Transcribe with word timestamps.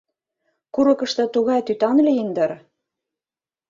Курыкышто 0.73 1.23
тугай 1.33 1.59
тӱтан 1.67 1.97
лийын 2.07 2.29
дыр... 2.35 2.51